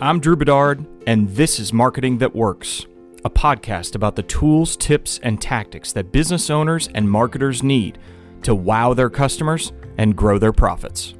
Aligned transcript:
I'm 0.00 0.20
Drew 0.20 0.36
Bedard, 0.36 0.86
and 1.08 1.28
this 1.30 1.58
is 1.58 1.72
Marketing 1.72 2.18
That 2.18 2.32
Works, 2.32 2.86
a 3.24 3.30
podcast 3.30 3.96
about 3.96 4.14
the 4.14 4.22
tools, 4.22 4.76
tips, 4.76 5.18
and 5.24 5.42
tactics 5.42 5.92
that 5.92 6.12
business 6.12 6.50
owners 6.50 6.88
and 6.94 7.10
marketers 7.10 7.64
need 7.64 7.98
to 8.44 8.54
wow 8.54 8.94
their 8.94 9.10
customers 9.10 9.72
and 9.96 10.14
grow 10.14 10.38
their 10.38 10.52
profits. 10.52 11.14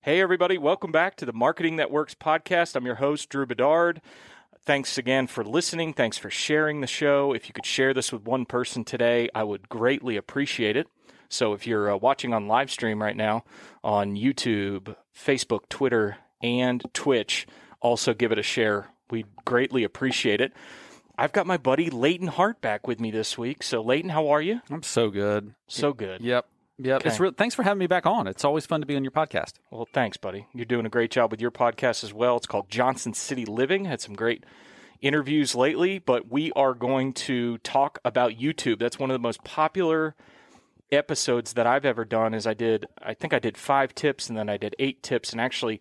Hey, 0.00 0.22
everybody, 0.22 0.56
welcome 0.56 0.92
back 0.92 1.16
to 1.16 1.26
the 1.26 1.32
Marketing 1.34 1.76
That 1.76 1.90
Works 1.90 2.14
podcast. 2.14 2.74
I'm 2.74 2.86
your 2.86 2.94
host, 2.94 3.28
Drew 3.28 3.44
Bedard. 3.44 4.00
Thanks 4.64 4.96
again 4.96 5.26
for 5.26 5.44
listening. 5.44 5.92
Thanks 5.92 6.16
for 6.16 6.30
sharing 6.30 6.80
the 6.80 6.86
show. 6.86 7.34
If 7.34 7.48
you 7.48 7.52
could 7.52 7.66
share 7.66 7.92
this 7.92 8.12
with 8.12 8.22
one 8.22 8.46
person 8.46 8.82
today, 8.82 9.28
I 9.34 9.44
would 9.44 9.68
greatly 9.68 10.16
appreciate 10.16 10.74
it. 10.74 10.88
So 11.28 11.52
if 11.52 11.66
you're 11.66 11.92
uh, 11.92 11.96
watching 11.96 12.32
on 12.32 12.48
live 12.48 12.70
stream 12.70 13.02
right 13.02 13.16
now 13.16 13.44
on 13.82 14.16
YouTube, 14.16 14.96
Facebook, 15.14 15.68
Twitter, 15.68 16.18
and 16.42 16.84
Twitch, 16.92 17.46
also 17.80 18.14
give 18.14 18.32
it 18.32 18.38
a 18.38 18.42
share. 18.42 18.88
We'd 19.10 19.26
greatly 19.44 19.84
appreciate 19.84 20.40
it. 20.40 20.52
I've 21.18 21.32
got 21.32 21.46
my 21.46 21.56
buddy 21.56 21.88
Leighton 21.88 22.28
Hart 22.28 22.60
back 22.60 22.86
with 22.86 23.00
me 23.00 23.10
this 23.10 23.38
week. 23.38 23.62
So 23.62 23.80
Leighton, 23.80 24.10
how 24.10 24.28
are 24.28 24.42
you? 24.42 24.60
I'm 24.70 24.82
so 24.82 25.10
good. 25.10 25.54
So 25.66 25.92
good. 25.92 26.20
Yep. 26.20 26.46
Yep. 26.78 27.00
Okay. 27.00 27.08
It's 27.08 27.18
real 27.18 27.32
thanks 27.32 27.54
for 27.54 27.62
having 27.62 27.78
me 27.78 27.86
back 27.86 28.04
on. 28.04 28.26
It's 28.26 28.44
always 28.44 28.66
fun 28.66 28.80
to 28.80 28.86
be 28.86 28.96
on 28.96 29.04
your 29.04 29.10
podcast. 29.12 29.54
Well, 29.70 29.88
thanks, 29.94 30.18
buddy. 30.18 30.46
You're 30.52 30.66
doing 30.66 30.84
a 30.84 30.90
great 30.90 31.10
job 31.10 31.30
with 31.30 31.40
your 31.40 31.50
podcast 31.50 32.04
as 32.04 32.12
well. 32.12 32.36
It's 32.36 32.46
called 32.46 32.68
Johnson 32.68 33.14
City 33.14 33.46
Living. 33.46 33.86
Had 33.86 34.02
some 34.02 34.14
great 34.14 34.44
interviews 35.00 35.54
lately, 35.54 35.98
but 35.98 36.30
we 36.30 36.52
are 36.52 36.74
going 36.74 37.14
to 37.14 37.58
talk 37.58 37.98
about 38.04 38.32
YouTube. 38.32 38.78
That's 38.78 38.98
one 38.98 39.10
of 39.10 39.14
the 39.14 39.20
most 39.20 39.42
popular 39.42 40.14
episodes 40.92 41.54
that 41.54 41.66
I've 41.66 41.84
ever 41.84 42.04
done 42.04 42.34
is 42.34 42.46
I 42.46 42.54
did 42.54 42.86
I 43.02 43.14
think 43.14 43.34
I 43.34 43.38
did 43.38 43.56
5 43.56 43.94
tips 43.94 44.28
and 44.28 44.38
then 44.38 44.48
I 44.48 44.56
did 44.56 44.76
8 44.78 45.02
tips 45.02 45.32
and 45.32 45.40
actually 45.40 45.80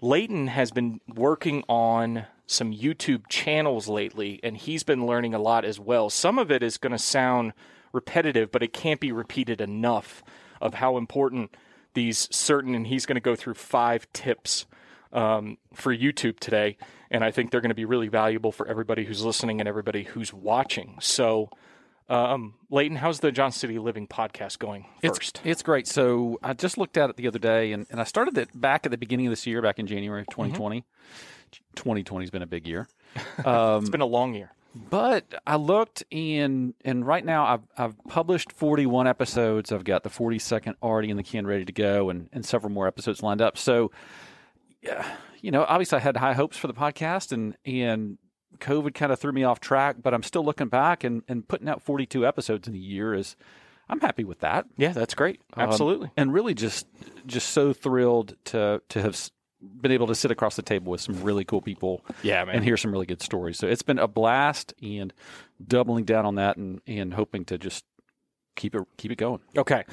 Leighton 0.00 0.48
has 0.48 0.70
been 0.70 1.00
working 1.08 1.62
on 1.68 2.26
some 2.46 2.72
YouTube 2.72 3.28
channels 3.28 3.88
lately 3.88 4.40
and 4.42 4.56
he's 4.56 4.82
been 4.82 5.06
learning 5.06 5.32
a 5.32 5.38
lot 5.38 5.64
as 5.64 5.78
well. 5.78 6.10
Some 6.10 6.38
of 6.38 6.50
it 6.50 6.62
is 6.62 6.76
going 6.76 6.92
to 6.92 6.98
sound 6.98 7.52
repetitive, 7.92 8.50
but 8.50 8.62
it 8.62 8.72
can't 8.72 9.00
be 9.00 9.12
repeated 9.12 9.60
enough 9.60 10.24
of 10.60 10.74
how 10.74 10.96
important 10.96 11.56
these 11.94 12.28
certain 12.34 12.74
and 12.74 12.86
he's 12.86 13.06
going 13.06 13.16
to 13.16 13.20
go 13.20 13.36
through 13.36 13.54
5 13.54 14.12
tips 14.12 14.66
um, 15.12 15.58
for 15.74 15.94
YouTube 15.94 16.40
today 16.40 16.76
and 17.12 17.22
I 17.22 17.30
think 17.30 17.50
they're 17.50 17.60
going 17.60 17.68
to 17.68 17.74
be 17.74 17.84
really 17.84 18.08
valuable 18.08 18.50
for 18.50 18.66
everybody 18.66 19.04
who's 19.04 19.22
listening 19.22 19.60
and 19.60 19.68
everybody 19.68 20.04
who's 20.04 20.32
watching. 20.32 20.96
So 21.00 21.50
um, 22.08 22.54
Leighton, 22.70 22.96
how's 22.96 23.20
the 23.20 23.32
John 23.32 23.52
City 23.52 23.78
Living 23.78 24.06
podcast 24.06 24.58
going 24.58 24.86
first? 25.02 25.38
It's, 25.38 25.46
it's 25.46 25.62
great. 25.62 25.86
So 25.86 26.38
I 26.42 26.52
just 26.52 26.78
looked 26.78 26.96
at 26.96 27.10
it 27.10 27.16
the 27.16 27.28
other 27.28 27.38
day, 27.38 27.72
and, 27.72 27.86
and 27.90 28.00
I 28.00 28.04
started 28.04 28.36
it 28.38 28.48
back 28.58 28.84
at 28.84 28.90
the 28.90 28.98
beginning 28.98 29.26
of 29.26 29.30
this 29.30 29.46
year, 29.46 29.62
back 29.62 29.78
in 29.78 29.86
January 29.86 30.20
of 30.22 30.26
2020. 30.28 30.80
Mm-hmm. 30.80 30.86
2020 31.76 32.24
has 32.24 32.30
been 32.30 32.42
a 32.42 32.46
big 32.46 32.66
year. 32.66 32.88
Um, 33.44 33.80
it's 33.82 33.90
been 33.90 34.00
a 34.00 34.06
long 34.06 34.34
year. 34.34 34.52
But 34.74 35.34
I 35.46 35.56
looked 35.56 36.02
and 36.10 36.72
and 36.82 37.06
right 37.06 37.24
now 37.24 37.44
I've 37.44 37.60
I've 37.76 38.04
published 38.04 38.52
41 38.52 39.06
episodes. 39.06 39.70
I've 39.70 39.84
got 39.84 40.02
the 40.02 40.08
42nd 40.08 40.74
already 40.82 41.10
in 41.10 41.18
the 41.18 41.22
can, 41.22 41.46
ready 41.46 41.66
to 41.66 41.72
go, 41.72 42.08
and 42.08 42.30
and 42.32 42.44
several 42.44 42.72
more 42.72 42.86
episodes 42.86 43.22
lined 43.22 43.42
up. 43.42 43.58
So, 43.58 43.90
yeah, 44.80 45.06
you 45.42 45.50
know, 45.50 45.66
obviously 45.68 45.96
I 45.96 46.00
had 46.00 46.16
high 46.16 46.32
hopes 46.32 46.56
for 46.56 46.68
the 46.68 46.74
podcast, 46.74 47.32
and 47.32 47.54
and 47.66 48.16
COVID 48.62 48.94
kind 48.94 49.12
of 49.12 49.18
threw 49.18 49.32
me 49.32 49.44
off 49.44 49.60
track, 49.60 49.96
but 50.02 50.14
I'm 50.14 50.22
still 50.22 50.44
looking 50.44 50.68
back 50.68 51.04
and, 51.04 51.22
and 51.28 51.46
putting 51.46 51.68
out 51.68 51.82
42 51.82 52.26
episodes 52.26 52.68
in 52.68 52.74
a 52.74 52.78
year 52.78 53.12
is 53.14 53.36
I'm 53.88 54.00
happy 54.00 54.24
with 54.24 54.40
that. 54.40 54.66
Yeah, 54.76 54.92
that's 54.92 55.14
great. 55.14 55.40
Um, 55.54 55.68
Absolutely. 55.68 56.06
Um, 56.06 56.12
and 56.16 56.32
really 56.32 56.54
just 56.54 56.86
just 57.26 57.50
so 57.50 57.72
thrilled 57.72 58.36
to 58.46 58.80
to 58.88 59.02
have 59.02 59.30
been 59.80 59.92
able 59.92 60.06
to 60.08 60.14
sit 60.14 60.30
across 60.30 60.56
the 60.56 60.62
table 60.62 60.90
with 60.90 61.00
some 61.00 61.22
really 61.22 61.44
cool 61.44 61.60
people. 61.60 62.04
Yeah, 62.22 62.44
man. 62.44 62.56
And 62.56 62.64
hear 62.64 62.76
some 62.76 62.90
really 62.90 63.06
good 63.06 63.22
stories. 63.22 63.58
So 63.58 63.66
it's 63.66 63.82
been 63.82 63.98
a 63.98 64.08
blast 64.08 64.74
and 64.82 65.12
doubling 65.64 66.04
down 66.04 66.26
on 66.26 66.36
that 66.36 66.56
and, 66.56 66.80
and 66.86 67.14
hoping 67.14 67.44
to 67.46 67.58
just 67.58 67.84
keep 68.56 68.74
it 68.74 68.82
keep 68.96 69.12
it 69.12 69.18
going. 69.18 69.40
Okay. 69.56 69.84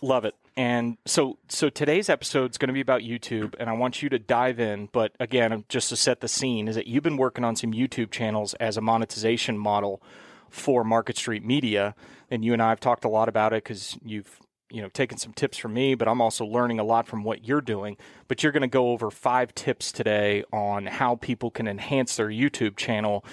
Love 0.00 0.24
it. 0.24 0.34
And 0.58 0.98
so, 1.06 1.38
so 1.48 1.68
today's 1.70 2.08
episode 2.08 2.50
is 2.50 2.58
going 2.58 2.66
to 2.66 2.74
be 2.74 2.80
about 2.80 3.02
YouTube, 3.02 3.54
and 3.60 3.70
I 3.70 3.74
want 3.74 4.02
you 4.02 4.08
to 4.08 4.18
dive 4.18 4.58
in. 4.58 4.88
But 4.90 5.12
again, 5.20 5.64
just 5.68 5.88
to 5.90 5.96
set 5.96 6.20
the 6.20 6.26
scene, 6.26 6.66
is 6.66 6.74
that 6.74 6.88
you've 6.88 7.04
been 7.04 7.16
working 7.16 7.44
on 7.44 7.54
some 7.54 7.72
YouTube 7.72 8.10
channels 8.10 8.54
as 8.54 8.76
a 8.76 8.80
monetization 8.80 9.56
model 9.56 10.02
for 10.50 10.82
Market 10.82 11.16
Street 11.16 11.44
Media, 11.44 11.94
and 12.28 12.44
you 12.44 12.54
and 12.54 12.60
I 12.60 12.70
have 12.70 12.80
talked 12.80 13.04
a 13.04 13.08
lot 13.08 13.28
about 13.28 13.52
it 13.52 13.62
because 13.62 13.96
you've 14.04 14.40
you 14.68 14.82
know 14.82 14.88
taken 14.88 15.16
some 15.16 15.32
tips 15.32 15.58
from 15.58 15.74
me, 15.74 15.94
but 15.94 16.08
I'm 16.08 16.20
also 16.20 16.44
learning 16.44 16.80
a 16.80 16.84
lot 16.84 17.06
from 17.06 17.22
what 17.22 17.46
you're 17.46 17.60
doing. 17.60 17.96
But 18.26 18.42
you're 18.42 18.50
going 18.50 18.62
to 18.62 18.66
go 18.66 18.90
over 18.90 19.12
five 19.12 19.54
tips 19.54 19.92
today 19.92 20.42
on 20.52 20.86
how 20.86 21.14
people 21.14 21.52
can 21.52 21.68
enhance 21.68 22.16
their 22.16 22.30
YouTube 22.30 22.76
channel 22.76 23.24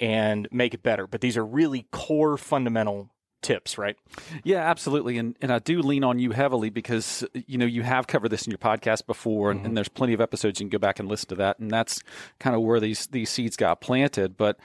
and 0.00 0.46
make 0.52 0.74
it 0.74 0.82
better. 0.82 1.06
But 1.06 1.22
these 1.22 1.38
are 1.38 1.46
really 1.46 1.86
core 1.92 2.36
fundamental 2.36 3.08
tips, 3.44 3.78
right? 3.78 3.96
Yeah, 4.42 4.68
absolutely. 4.68 5.18
And 5.18 5.36
and 5.40 5.52
I 5.52 5.60
do 5.60 5.80
lean 5.82 6.02
on 6.02 6.18
you 6.18 6.32
heavily 6.32 6.70
because 6.70 7.24
you 7.34 7.58
know 7.58 7.66
you 7.66 7.82
have 7.82 8.08
covered 8.08 8.30
this 8.30 8.46
in 8.46 8.50
your 8.50 8.58
podcast 8.58 9.06
before, 9.06 9.50
and, 9.50 9.60
mm-hmm. 9.60 9.66
and 9.66 9.76
there's 9.76 9.88
plenty 9.88 10.14
of 10.14 10.20
episodes 10.20 10.58
you 10.58 10.64
can 10.64 10.70
go 10.70 10.78
back 10.78 10.98
and 10.98 11.08
listen 11.08 11.28
to 11.28 11.34
that, 11.36 11.60
and 11.60 11.70
that's 11.70 12.02
kind 12.40 12.56
of 12.56 12.62
where 12.62 12.80
these 12.80 13.06
these 13.06 13.30
seeds 13.30 13.56
got 13.56 13.80
planted. 13.80 14.36
But 14.36 14.58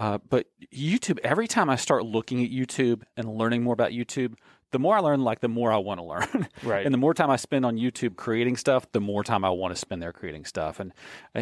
uh, 0.00 0.18
but 0.28 0.48
YouTube, 0.74 1.18
every 1.20 1.46
time 1.46 1.70
I 1.70 1.76
start 1.76 2.04
looking 2.04 2.44
at 2.44 2.50
YouTube 2.50 3.02
and 3.16 3.28
learning 3.28 3.62
more 3.62 3.74
about 3.74 3.92
YouTube, 3.92 4.34
the 4.74 4.80
more 4.80 4.96
I 4.96 4.98
learn, 4.98 5.22
like 5.22 5.38
the 5.38 5.46
more 5.46 5.72
I 5.72 5.76
want 5.76 6.00
to 6.00 6.04
learn. 6.04 6.48
Right. 6.64 6.84
and 6.84 6.92
the 6.92 6.98
more 6.98 7.14
time 7.14 7.30
I 7.30 7.36
spend 7.36 7.64
on 7.64 7.76
YouTube 7.76 8.16
creating 8.16 8.56
stuff, 8.56 8.90
the 8.90 9.00
more 9.00 9.22
time 9.22 9.44
I 9.44 9.50
want 9.50 9.72
to 9.74 9.78
spend 9.78 10.02
there 10.02 10.12
creating 10.12 10.46
stuff. 10.46 10.80
And 10.80 10.92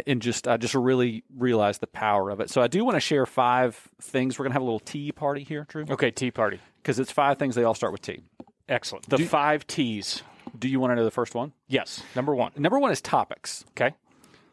and 0.06 0.20
just 0.20 0.46
I 0.46 0.56
just 0.58 0.74
really 0.74 1.24
realize 1.34 1.78
the 1.78 1.86
power 1.86 2.28
of 2.30 2.40
it. 2.40 2.50
So 2.50 2.60
I 2.60 2.66
do 2.66 2.84
want 2.84 2.96
to 2.96 3.00
share 3.00 3.24
five 3.24 3.88
things. 4.00 4.38
We're 4.38 4.44
gonna 4.44 4.54
have 4.54 4.62
a 4.62 4.66
little 4.66 4.80
tea 4.80 5.12
party 5.12 5.44
here, 5.44 5.64
Drew. 5.68 5.86
Okay, 5.88 6.10
tea 6.10 6.30
party. 6.30 6.60
Because 6.82 6.98
it's 6.98 7.10
five 7.12 7.38
things. 7.38 7.54
They 7.54 7.64
all 7.64 7.74
start 7.74 7.92
with 7.92 8.02
T. 8.02 8.20
Excellent. 8.68 9.08
The 9.08 9.16
do, 9.18 9.26
five 9.26 9.66
T's. 9.66 10.22
Do 10.58 10.68
you 10.68 10.78
want 10.80 10.90
to 10.90 10.96
know 10.96 11.04
the 11.04 11.10
first 11.10 11.34
one? 11.34 11.52
Yes. 11.68 12.02
Number 12.14 12.34
one. 12.34 12.52
Number 12.56 12.78
one 12.78 12.90
is 12.90 13.00
topics. 13.00 13.64
Okay. 13.70 13.94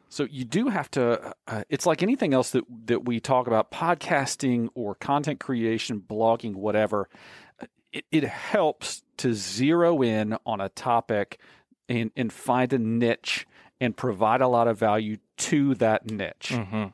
So 0.10 0.24
you 0.30 0.46
do 0.46 0.70
have 0.70 0.90
to. 0.92 1.34
Uh, 1.48 1.64
it's 1.70 1.86
like 1.86 2.02
anything 2.04 2.34
else 2.34 2.52
that 2.52 2.64
that 2.86 3.06
we 3.06 3.20
talk 3.20 3.48
about, 3.48 3.72
podcasting 3.72 4.70
or 4.76 4.96
content 4.96 5.40
creation, 5.40 6.02
blogging, 6.08 6.56
whatever 6.56 7.10
it, 7.92 8.06
it 8.12 8.24
helps 8.24 9.04
to 9.18 9.34
zero 9.34 10.02
in 10.02 10.38
on 10.46 10.62
a 10.62 10.70
topic 10.70 11.40
and, 11.88 12.12
and 12.16 12.32
find 12.32 12.72
a 12.74 12.80
niche 12.80 13.48
and 13.82 13.96
provide 13.96 14.42
a 14.42 14.48
lot 14.48 14.68
of 14.68 14.78
value 14.78 15.18
to 15.38 15.76
that 15.76 16.10
niche. 16.10 16.52
Mm-hmm. 16.52 16.86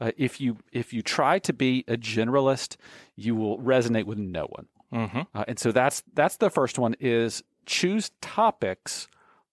Uh, 0.00 0.12
if 0.16 0.40
you 0.40 0.58
if 0.72 0.92
you 0.92 1.02
try 1.02 1.40
to 1.40 1.52
be 1.52 1.84
a 1.88 1.96
generalist, 1.96 2.76
you 3.16 3.34
will 3.34 3.58
resonate 3.58 4.04
with 4.04 4.18
no 4.18 4.44
one. 4.44 4.66
Mm-hmm. 4.92 5.20
Uh, 5.34 5.44
and 5.48 5.58
so 5.58 5.72
that's 5.72 6.02
that's 6.14 6.36
the 6.36 6.50
first 6.50 6.78
one 6.78 6.94
is 7.00 7.42
choose 7.66 8.12
topics 8.20 9.08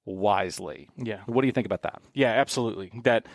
wisely. 0.06 0.90
Yeah. 0.98 1.22
What 1.26 1.42
do 1.42 1.48
you 1.48 1.52
think 1.52 1.66
about 1.66 1.82
that? 1.82 2.02
Yeah, 2.14 2.30
absolutely. 2.30 2.92
That 3.04 3.26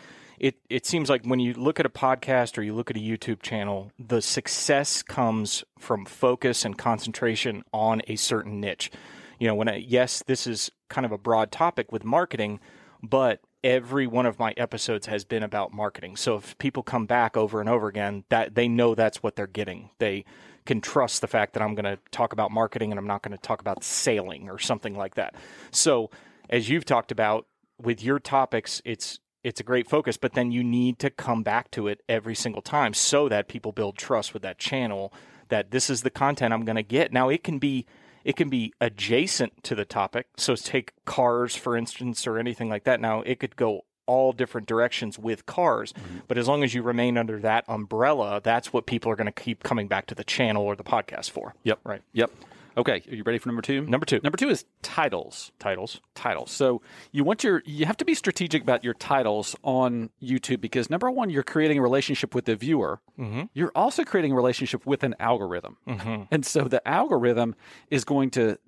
it 0.40 0.56
it 0.70 0.86
seems 0.86 1.10
like 1.10 1.24
when 1.24 1.38
you 1.38 1.52
look 1.52 1.78
at 1.78 1.86
a 1.86 1.90
podcast 1.90 2.56
or 2.56 2.62
you 2.62 2.74
look 2.74 2.90
at 2.90 2.96
a 2.96 3.00
YouTube 3.00 3.42
channel, 3.42 3.92
the 3.98 4.22
success 4.22 5.02
comes 5.02 5.62
from 5.78 6.06
focus 6.06 6.64
and 6.64 6.76
concentration 6.76 7.62
on 7.72 8.00
a 8.08 8.16
certain 8.16 8.58
niche. 8.58 8.90
You 9.38 9.46
know, 9.48 9.54
when 9.54 9.68
I, 9.68 9.76
yes, 9.76 10.22
this 10.26 10.46
is 10.46 10.70
kind 10.88 11.04
of 11.04 11.12
a 11.12 11.18
broad 11.18 11.52
topic 11.52 11.92
with 11.92 12.04
marketing, 12.04 12.58
but 13.02 13.40
every 13.62 14.06
one 14.06 14.24
of 14.24 14.38
my 14.38 14.54
episodes 14.56 15.06
has 15.06 15.26
been 15.26 15.42
about 15.42 15.74
marketing. 15.74 16.16
So 16.16 16.36
if 16.36 16.56
people 16.56 16.82
come 16.82 17.04
back 17.04 17.36
over 17.36 17.60
and 17.60 17.68
over 17.68 17.88
again, 17.88 18.24
that 18.30 18.54
they 18.54 18.66
know 18.66 18.94
that's 18.94 19.22
what 19.22 19.36
they're 19.36 19.46
getting. 19.46 19.90
They 19.98 20.24
can 20.64 20.80
trust 20.80 21.20
the 21.20 21.26
fact 21.26 21.52
that 21.52 21.62
I'm 21.62 21.74
going 21.74 21.84
to 21.84 21.98
talk 22.10 22.32
about 22.32 22.50
marketing 22.50 22.92
and 22.92 22.98
I'm 22.98 23.06
not 23.06 23.22
going 23.22 23.36
to 23.36 23.42
talk 23.42 23.60
about 23.60 23.84
sailing 23.84 24.48
or 24.48 24.58
something 24.58 24.96
like 24.96 25.16
that. 25.16 25.34
So 25.70 26.10
as 26.48 26.70
you've 26.70 26.86
talked 26.86 27.12
about 27.12 27.46
with 27.78 28.02
your 28.02 28.18
topics, 28.18 28.80
it's 28.86 29.20
it's 29.42 29.60
a 29.60 29.64
great 29.64 29.88
focus, 29.88 30.16
but 30.16 30.34
then 30.34 30.50
you 30.50 30.62
need 30.62 30.98
to 30.98 31.10
come 31.10 31.42
back 31.42 31.70
to 31.72 31.88
it 31.88 32.02
every 32.08 32.34
single 32.34 32.62
time 32.62 32.94
so 32.94 33.28
that 33.28 33.48
people 33.48 33.72
build 33.72 33.96
trust 33.96 34.34
with 34.34 34.42
that 34.42 34.58
channel 34.58 35.12
that 35.48 35.70
this 35.70 35.90
is 35.90 36.02
the 36.02 36.10
content 36.10 36.54
I'm 36.54 36.64
going 36.64 36.76
to 36.76 36.82
get. 36.82 37.12
Now 37.12 37.28
it 37.28 37.44
can 37.44 37.58
be 37.58 37.86
it 38.22 38.36
can 38.36 38.50
be 38.50 38.74
adjacent 38.80 39.64
to 39.64 39.74
the 39.74 39.86
topic. 39.86 40.26
So 40.36 40.54
take 40.54 40.92
cars 41.06 41.56
for 41.56 41.76
instance 41.76 42.26
or 42.26 42.38
anything 42.38 42.68
like 42.68 42.84
that. 42.84 43.00
Now 43.00 43.22
it 43.22 43.40
could 43.40 43.56
go 43.56 43.84
all 44.06 44.32
different 44.32 44.66
directions 44.66 45.18
with 45.18 45.46
cars, 45.46 45.92
mm-hmm. 45.92 46.18
but 46.26 46.36
as 46.36 46.48
long 46.48 46.64
as 46.64 46.74
you 46.74 46.82
remain 46.82 47.16
under 47.16 47.38
that 47.38 47.64
umbrella, 47.68 48.40
that's 48.42 48.72
what 48.72 48.84
people 48.84 49.10
are 49.10 49.16
going 49.16 49.32
to 49.32 49.42
keep 49.42 49.62
coming 49.62 49.86
back 49.86 50.06
to 50.06 50.14
the 50.14 50.24
channel 50.24 50.64
or 50.64 50.74
the 50.74 50.82
podcast 50.82 51.30
for. 51.30 51.54
Yep. 51.62 51.78
Right. 51.84 52.02
Yep. 52.12 52.30
Okay, 52.76 53.02
are 53.10 53.14
you 53.14 53.22
ready 53.24 53.38
for 53.38 53.48
number 53.48 53.62
two? 53.62 53.82
Number 53.82 54.06
two. 54.06 54.20
Number 54.22 54.36
two 54.36 54.48
is 54.48 54.64
titles. 54.82 55.52
Titles. 55.58 56.00
Titles. 56.14 56.50
So 56.50 56.82
you 57.12 57.24
want 57.24 57.44
your 57.44 57.62
you 57.66 57.86
have 57.86 57.96
to 57.98 58.04
be 58.04 58.14
strategic 58.14 58.62
about 58.62 58.84
your 58.84 58.94
titles 58.94 59.56
on 59.62 60.10
YouTube 60.22 60.60
because 60.60 60.90
number 60.90 61.10
one, 61.10 61.30
you're 61.30 61.42
creating 61.42 61.78
a 61.78 61.82
relationship 61.82 62.34
with 62.34 62.44
the 62.44 62.56
viewer. 62.56 63.00
Mm-hmm. 63.18 63.42
You're 63.54 63.72
also 63.74 64.04
creating 64.04 64.32
a 64.32 64.36
relationship 64.36 64.86
with 64.86 65.02
an 65.02 65.14
algorithm, 65.18 65.76
mm-hmm. 65.86 66.22
and 66.30 66.46
so 66.46 66.64
the 66.64 66.86
algorithm 66.86 67.54
is 67.90 68.04
going 68.04 68.30
to 68.30 68.58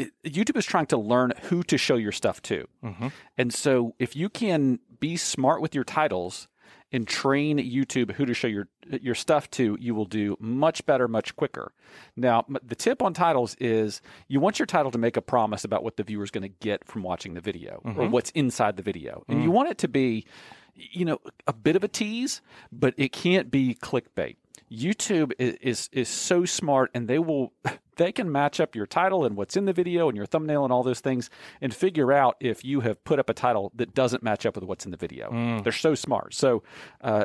it, 0.00 0.12
YouTube 0.24 0.56
is 0.56 0.64
trying 0.64 0.86
to 0.86 0.96
learn 0.96 1.32
who 1.42 1.62
to 1.64 1.76
show 1.78 1.96
your 1.96 2.12
stuff 2.12 2.40
to. 2.42 2.66
Mm-hmm. 2.82 3.08
And 3.36 3.52
so 3.52 3.94
if 3.98 4.16
you 4.16 4.28
can 4.28 4.80
be 4.98 5.16
smart 5.16 5.60
with 5.60 5.74
your 5.74 5.84
titles 5.84 6.48
and 6.92 7.06
train 7.06 7.58
YouTube 7.58 8.12
who 8.12 8.26
to 8.26 8.34
show 8.34 8.48
your 8.48 8.68
your 9.00 9.14
stuff 9.14 9.50
to, 9.52 9.76
you 9.80 9.94
will 9.94 10.04
do 10.04 10.36
much 10.40 10.84
better, 10.86 11.06
much 11.06 11.36
quicker. 11.36 11.72
Now, 12.16 12.44
the 12.62 12.74
tip 12.74 13.02
on 13.02 13.14
titles 13.14 13.54
is 13.60 14.02
you 14.28 14.40
want 14.40 14.58
your 14.58 14.66
title 14.66 14.90
to 14.90 14.98
make 14.98 15.16
a 15.16 15.22
promise 15.22 15.64
about 15.64 15.84
what 15.84 15.96
the 15.96 16.02
viewer 16.02 16.24
is 16.24 16.30
going 16.30 16.42
to 16.42 16.54
get 16.60 16.84
from 16.84 17.02
watching 17.02 17.34
the 17.34 17.40
video 17.40 17.80
or 17.84 17.92
mm-hmm. 17.92 18.10
what's 18.10 18.30
inside 18.30 18.76
the 18.76 18.82
video, 18.82 19.24
and 19.28 19.38
you 19.38 19.44
mm-hmm. 19.44 19.54
want 19.54 19.70
it 19.70 19.78
to 19.78 19.88
be, 19.88 20.26
you 20.74 21.04
know, 21.04 21.20
a 21.46 21.52
bit 21.52 21.76
of 21.76 21.84
a 21.84 21.88
tease, 21.88 22.40
but 22.72 22.94
it 22.96 23.12
can't 23.12 23.50
be 23.50 23.74
clickbait. 23.74 24.36
YouTube 24.70 25.32
is, 25.38 25.56
is 25.60 25.90
is 25.92 26.08
so 26.08 26.44
smart, 26.44 26.90
and 26.94 27.06
they 27.08 27.18
will 27.18 27.52
they 28.00 28.10
can 28.12 28.32
match 28.32 28.58
up 28.60 28.74
your 28.74 28.86
title 28.86 29.24
and 29.24 29.36
what's 29.36 29.56
in 29.56 29.66
the 29.66 29.72
video 29.72 30.08
and 30.08 30.16
your 30.16 30.26
thumbnail 30.26 30.64
and 30.64 30.72
all 30.72 30.82
those 30.82 31.00
things, 31.00 31.28
and 31.60 31.72
figure 31.74 32.12
out 32.12 32.36
if 32.40 32.64
you 32.64 32.80
have 32.80 33.02
put 33.04 33.18
up 33.18 33.28
a 33.28 33.34
title 33.34 33.70
that 33.76 33.94
doesn't 33.94 34.22
match 34.22 34.46
up 34.46 34.54
with 34.56 34.64
what's 34.64 34.84
in 34.86 34.90
the 34.90 34.96
video. 34.96 35.30
They're 35.62 35.72
so 35.72 35.94
smart. 35.94 36.34
So, 36.34 36.62
uh, 37.02 37.24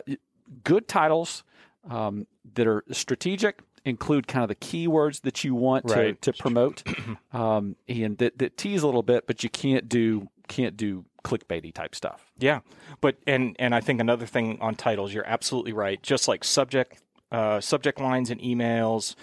good 0.64 0.88
titles 0.88 1.44
um, 1.90 2.28
that 2.56 2.68
are 2.68 2.84
strategic 2.92 3.60
include 3.86 4.28
kind 4.28 4.44
of 4.44 4.50
the 4.50 4.56
keywords 4.56 5.22
that 5.22 5.44
you 5.44 5.54
want 5.56 5.88
to, 5.88 5.94
Right. 5.96 6.22
to 6.24 6.34
promote, 6.34 6.84
um, 7.34 7.76
and 7.88 8.18
that, 8.18 8.38
that 8.40 8.58
tease 8.58 8.82
a 8.84 8.86
little 8.88 9.04
bit, 9.04 9.28
but 9.28 9.44
you 9.44 9.50
can't 9.50 9.88
do 9.88 10.28
can't 10.48 10.76
do 10.78 11.06
clickbaity 11.24 11.74
type 11.74 11.96
stuff. 11.96 12.32
Yeah, 12.38 12.60
but 13.02 13.18
and 13.26 13.56
and 13.60 13.74
I 13.74 13.82
think 13.82 14.00
another 14.02 14.26
thing 14.28 14.58
on 14.62 14.76
titles, 14.76 15.14
you're 15.14 15.26
absolutely 15.28 15.74
right. 15.74 16.02
Just 16.04 16.28
like 16.28 16.44
subject 16.44 17.00
uh, 17.32 17.60
subject 17.62 18.00
lines 18.00 18.30
and 18.30 18.40
emails, 18.42 19.16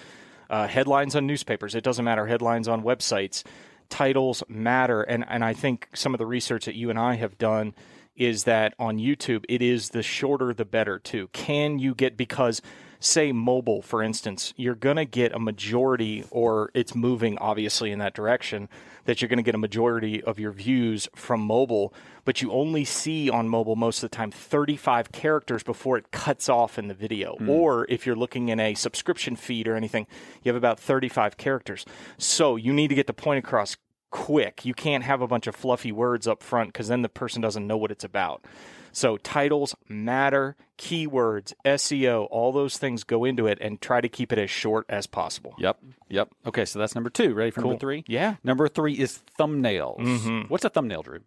uh, 0.53 0.69
headlines 0.69 1.17
on 1.17 1.27
newspapers. 1.27 1.75
It 1.75 1.83
doesn't 1.83 2.05
matter. 2.05 2.27
Headlines 2.27 2.69
on 2.69 2.83
websites, 2.83 3.43
titles 3.89 4.45
matter. 4.49 5.03
And 5.03 5.25
and 5.27 5.43
I 5.45 5.55
think 5.55 5.89
some 5.95 6.15
of 6.15 6.19
the 6.19 6.27
research 6.27 6.67
that 6.67 6.77
you 6.77 6.91
and 6.91 6.99
I 6.99 7.15
have 7.15 7.39
done 7.39 7.75
is 8.15 8.45
that 8.45 8.75
on 8.79 8.99
YouTube, 8.99 9.45
it 9.49 9.63
is 9.63 9.89
the 9.89 10.03
shorter 10.03 10.53
the 10.53 10.67
better 10.67 10.99
too. 10.99 11.29
Can 11.33 11.79
you 11.79 11.95
get 11.95 12.17
because 12.19 12.61
say 13.05 13.33
mobile 13.33 13.83
for 13.83 14.03
instance 14.03 14.55
you're 14.57 14.75
going 14.75 14.97
to 14.97 15.05
get 15.05 15.33
a 15.33 15.39
majority 15.39 16.25
or 16.31 16.71
it's 16.75 16.95
moving 16.95 17.37
obviously 17.39 17.91
in 17.91 17.99
that 17.99 18.15
direction 18.15 18.69
that 19.05 19.21
you're 19.21 19.29
going 19.29 19.39
to 19.39 19.43
get 19.43 19.55
a 19.55 19.59
majority 19.59 20.23
of 20.23 20.39
your 20.39 20.53
views 20.53 21.09
from 21.15 21.41
mobile 21.41 21.93
but 22.25 22.41
you 22.41 22.53
only 22.53 22.85
see 22.85 23.29
on 23.29 23.49
mobile 23.49 23.77
most 23.77 24.03
of 24.03 24.11
the 24.11 24.17
time 24.17 24.31
35 24.31 25.13
characters 25.13 25.63
before 25.63 25.97
it 25.97 26.11
cuts 26.11 26.49
off 26.49 26.79
in 26.79 26.89
the 26.89 26.95
video. 26.95 27.37
Hmm. 27.37 27.51
Or 27.51 27.87
if 27.89 28.07
you're 28.07 28.17
looking 28.17 28.49
in 28.49 28.61
a 28.61 28.75
subscription 28.75 29.37
feed 29.37 29.67
or 29.67 29.75
anything 29.75 30.07
you 30.43 30.51
have 30.51 30.57
about 30.57 30.79
35 30.79 31.37
characters. 31.37 31.85
So 32.19 32.57
you 32.57 32.73
need 32.73 32.89
to 32.89 32.95
get 32.95 33.07
the 33.07 33.13
point 33.13 33.45
across 33.45 33.77
quick 34.13 34.65
you 34.65 34.75
can't 34.75 35.03
have 35.03 35.21
a 35.21 35.27
bunch 35.27 35.49
of 35.49 35.57
fluffy 35.57 35.91
words 35.91 36.29
up 36.29 36.43
front 36.43 36.73
because 36.73 36.87
then 36.87 37.03
the 37.03 37.09
person 37.09 37.43
doesn't 37.43 37.67
know 37.67 37.77
what 37.77 37.91
it's 37.91 38.05
about 38.05 38.45
so 38.93 39.17
titles 39.17 39.75
matter, 39.89 40.55
keywords, 40.79 41.55
SEO, 41.65 42.29
all 42.31 42.53
those 42.53 42.77
things 42.77 43.05
go 43.05 43.25
into 43.25 43.47
it 43.47 43.59
and 43.61 43.81
try 43.81 44.01
to 44.03 44.09
keep 44.09 44.33
it 44.33 44.39
as 44.39 44.51
short 44.51 44.85
as 44.89 45.07
possible. 45.07 45.55
Yep. 45.59 45.79
Yep. 46.11 46.29
Okay, 46.47 46.65
so 46.67 46.79
that's 46.79 46.95
number 46.95 47.09
two. 47.09 47.33
Ready 47.33 47.51
for 47.51 47.63
number 47.63 47.79
three? 47.79 48.05
Yeah. 48.07 48.37
Number 48.45 48.69
three 48.69 48.93
is 48.93 49.21
thumbnails. 49.39 49.99
Mm-hmm. 49.99 50.41
What's 50.49 50.65
a 50.67 50.69
thumbnail, 50.69 51.03
Drew? 51.03 51.21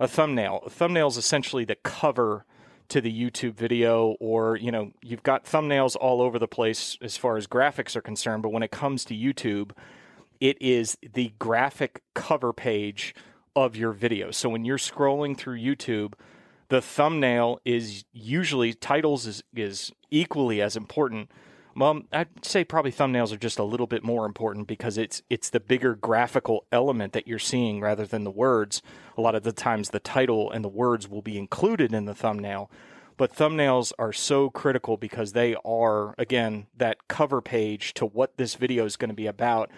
A 0.00 0.08
thumbnail. 0.08 0.62
A 0.64 0.70
thumbnail 0.70 1.08
is 1.08 1.18
essentially 1.18 1.64
the 1.64 1.76
cover 1.76 2.46
to 2.88 3.00
the 3.00 3.12
YouTube 3.12 3.54
video 3.54 4.16
or, 4.18 4.56
you 4.56 4.72
know, 4.72 4.92
you've 5.02 5.22
got 5.22 5.44
thumbnails 5.44 5.96
all 5.96 6.22
over 6.22 6.38
the 6.38 6.48
place 6.48 6.98
as 7.02 7.16
far 7.16 7.36
as 7.36 7.46
graphics 7.46 7.96
are 7.96 8.02
concerned, 8.02 8.42
but 8.42 8.50
when 8.50 8.62
it 8.62 8.70
comes 8.70 9.04
to 9.06 9.14
YouTube, 9.14 9.72
it 10.44 10.60
is 10.60 10.98
the 11.14 11.32
graphic 11.38 12.02
cover 12.12 12.52
page 12.52 13.14
of 13.56 13.76
your 13.76 13.92
video. 13.92 14.30
So 14.30 14.50
when 14.50 14.66
you're 14.66 14.76
scrolling 14.76 15.38
through 15.38 15.58
YouTube, 15.58 16.12
the 16.68 16.82
thumbnail 16.82 17.60
is 17.64 18.04
usually 18.12 18.74
titles 18.74 19.26
is, 19.26 19.42
is 19.56 19.90
equally 20.10 20.60
as 20.60 20.76
important. 20.76 21.30
Well, 21.74 22.02
I'd 22.12 22.44
say 22.44 22.62
probably 22.62 22.92
thumbnails 22.92 23.32
are 23.32 23.38
just 23.38 23.58
a 23.58 23.64
little 23.64 23.86
bit 23.86 24.04
more 24.04 24.26
important 24.26 24.68
because 24.68 24.98
it's 24.98 25.22
it's 25.30 25.48
the 25.48 25.60
bigger 25.60 25.94
graphical 25.94 26.66
element 26.70 27.14
that 27.14 27.26
you're 27.26 27.38
seeing 27.38 27.80
rather 27.80 28.04
than 28.04 28.24
the 28.24 28.30
words. 28.30 28.82
A 29.16 29.22
lot 29.22 29.34
of 29.34 29.44
the 29.44 29.52
times 29.52 29.90
the 29.90 29.98
title 29.98 30.50
and 30.50 30.62
the 30.62 30.68
words 30.68 31.08
will 31.08 31.22
be 31.22 31.38
included 31.38 31.94
in 31.94 32.04
the 32.04 32.14
thumbnail, 32.14 32.70
but 33.16 33.34
thumbnails 33.34 33.92
are 33.98 34.12
so 34.12 34.50
critical 34.50 34.98
because 34.98 35.32
they 35.32 35.56
are 35.64 36.14
again 36.18 36.66
that 36.76 37.08
cover 37.08 37.40
page 37.40 37.94
to 37.94 38.04
what 38.04 38.36
this 38.36 38.56
video 38.56 38.84
is 38.84 38.98
going 38.98 39.08
to 39.08 39.14
be 39.14 39.26
about. 39.26 39.70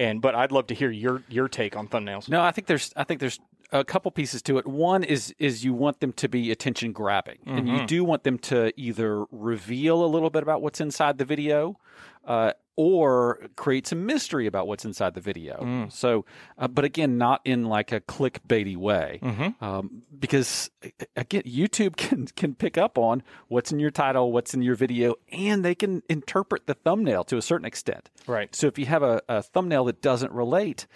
And 0.00 0.20
but 0.22 0.34
I'd 0.34 0.50
love 0.50 0.66
to 0.68 0.74
hear 0.74 0.90
your 0.90 1.22
your 1.28 1.46
take 1.46 1.76
on 1.76 1.86
thumbnails. 1.86 2.28
No, 2.28 2.40
I 2.40 2.50
think 2.52 2.66
there's 2.66 2.90
I 2.96 3.04
think 3.04 3.20
there's 3.20 3.38
a 3.70 3.84
couple 3.84 4.10
pieces 4.10 4.40
to 4.42 4.56
it. 4.56 4.66
One 4.66 5.04
is 5.04 5.34
is 5.38 5.62
you 5.62 5.74
want 5.74 6.00
them 6.00 6.12
to 6.14 6.28
be 6.28 6.50
attention 6.50 6.92
grabbing, 6.92 7.38
and 7.46 7.68
you 7.68 7.86
do 7.86 8.02
want 8.02 8.24
them 8.24 8.38
to 8.38 8.72
either 8.80 9.26
reveal 9.30 10.02
a 10.02 10.08
little 10.08 10.30
bit 10.30 10.42
about 10.42 10.62
what's 10.62 10.80
inside 10.80 11.18
the 11.18 11.26
video, 11.26 11.78
uh, 12.26 12.52
or 12.76 13.40
create 13.56 13.86
some 13.86 14.06
mystery 14.06 14.46
about 14.46 14.66
what's 14.66 14.84
inside 14.84 15.14
the 15.14 15.20
video. 15.20 15.88
So, 15.90 16.24
uh, 16.56 16.68
but 16.68 16.84
again, 16.84 17.18
not 17.18 17.40
in 17.44 17.64
like 17.64 17.92
a 17.92 18.00
clickbaity 18.00 18.76
way, 18.76 19.20
um, 19.60 20.02
because 20.18 20.70
again, 21.16 21.42
YouTube 21.42 21.96
can 21.96 22.26
can 22.28 22.54
pick 22.54 22.78
up 22.78 22.96
on 22.96 23.22
what's 23.48 23.72
in 23.72 23.78
your 23.80 23.90
title, 23.90 24.32
what's 24.32 24.54
in 24.54 24.62
your 24.62 24.74
video, 24.74 25.14
and 25.30 25.64
they 25.64 25.74
can 25.74 26.02
interpret 26.08 26.66
the 26.66 26.74
thumbnail 26.74 27.24
to 27.24 27.36
a 27.36 27.42
certain 27.42 27.66
extent. 27.66 28.08
Right. 28.26 28.54
So 28.54 28.66
if 28.66 28.78
you 28.78 28.86
have 28.86 29.02
a, 29.02 29.20
a 29.28 29.42
thumbnail 29.42 29.84
that 29.86 30.00
doesn't 30.00 30.32
relate, 30.32 30.86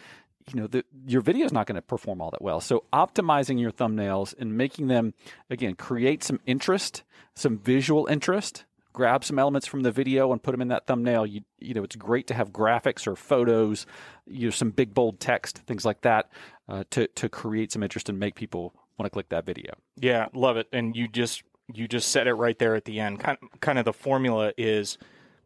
you 0.52 0.60
know, 0.60 0.66
the, 0.66 0.84
your 1.06 1.20
video 1.20 1.46
is 1.46 1.52
not 1.52 1.66
going 1.66 1.76
to 1.76 1.82
perform 1.82 2.20
all 2.20 2.30
that 2.30 2.42
well. 2.42 2.60
So 2.60 2.84
optimizing 2.92 3.60
your 3.60 3.72
thumbnails 3.72 4.34
and 4.38 4.56
making 4.56 4.88
them 4.88 5.14
again 5.50 5.74
create 5.74 6.22
some 6.22 6.40
interest, 6.46 7.02
some 7.34 7.58
visual 7.58 8.06
interest. 8.06 8.64
Grab 8.94 9.24
some 9.24 9.38
elements 9.38 9.66
from 9.66 9.82
the 9.82 9.90
video 9.90 10.32
and 10.32 10.42
put 10.42 10.52
them 10.52 10.62
in 10.62 10.68
that 10.68 10.86
thumbnail. 10.86 11.26
You, 11.26 11.42
you 11.58 11.74
know, 11.74 11.82
it's 11.82 11.96
great 11.96 12.26
to 12.28 12.34
have 12.34 12.52
graphics 12.52 13.06
or 13.06 13.16
photos, 13.16 13.86
you 14.26 14.46
know, 14.46 14.50
some 14.50 14.70
big 14.70 14.94
bold 14.94 15.20
text, 15.20 15.58
things 15.66 15.84
like 15.84 16.00
that, 16.02 16.30
uh, 16.68 16.84
to 16.90 17.08
to 17.08 17.28
create 17.28 17.72
some 17.72 17.82
interest 17.82 18.08
and 18.08 18.18
make 18.18 18.36
people 18.36 18.72
want 18.98 19.06
to 19.06 19.10
click 19.10 19.28
that 19.28 19.44
video. 19.44 19.74
Yeah, 20.00 20.28
love 20.32 20.56
it. 20.56 20.68
And 20.72 20.96
you 20.96 21.08
just 21.08 21.42
you 21.72 21.88
just 21.88 22.08
said 22.08 22.26
it 22.26 22.34
right 22.34 22.58
there 22.58 22.74
at 22.74 22.84
the 22.84 23.00
end. 23.00 23.20
Kind 23.20 23.38
kind 23.60 23.78
of 23.78 23.84
the 23.84 23.92
formula 23.92 24.52
is 24.56 24.96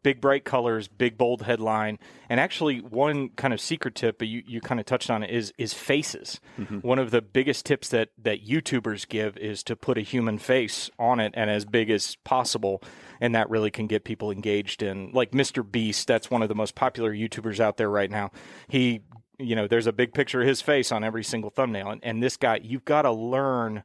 big 0.03 0.21
bright 0.21 0.45
colors, 0.45 0.87
big 0.87 1.17
bold 1.17 1.43
headline, 1.43 1.99
and 2.29 2.39
actually 2.39 2.79
one 2.79 3.29
kind 3.29 3.53
of 3.53 3.61
secret 3.61 3.95
tip, 3.95 4.19
but 4.19 4.27
you, 4.27 4.43
you 4.45 4.61
kind 4.61 4.79
of 4.79 4.85
touched 4.85 5.09
on 5.09 5.23
it 5.23 5.29
is 5.29 5.53
is 5.57 5.73
faces. 5.73 6.39
Mm-hmm. 6.59 6.79
One 6.79 6.99
of 6.99 7.11
the 7.11 7.21
biggest 7.21 7.65
tips 7.65 7.89
that 7.89 8.09
that 8.21 8.45
YouTubers 8.45 9.07
give 9.07 9.37
is 9.37 9.63
to 9.63 9.75
put 9.75 9.97
a 9.97 10.01
human 10.01 10.37
face 10.37 10.89
on 10.99 11.19
it 11.19 11.33
and 11.35 11.49
as 11.49 11.65
big 11.65 11.89
as 11.89 12.15
possible. 12.23 12.81
And 13.21 13.35
that 13.35 13.49
really 13.49 13.71
can 13.71 13.87
get 13.87 14.05
people 14.05 14.31
engaged 14.31 14.81
in 14.81 15.11
like 15.11 15.31
Mr. 15.31 15.69
Beast, 15.69 16.07
that's 16.07 16.31
one 16.31 16.41
of 16.41 16.49
the 16.49 16.55
most 16.55 16.75
popular 16.75 17.13
YouTubers 17.13 17.59
out 17.59 17.77
there 17.77 17.89
right 17.89 18.09
now. 18.09 18.31
He 18.67 19.01
you 19.39 19.55
know, 19.55 19.67
there's 19.67 19.87
a 19.87 19.93
big 19.93 20.13
picture 20.13 20.41
of 20.41 20.47
his 20.47 20.61
face 20.61 20.91
on 20.91 21.03
every 21.03 21.23
single 21.23 21.49
thumbnail. 21.49 21.89
And, 21.91 22.03
and 22.03 22.21
this 22.21 22.35
guy, 22.35 22.59
you've 22.61 22.83
got 22.83 23.03
to 23.03 23.11
learn 23.11 23.83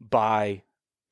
by 0.00 0.62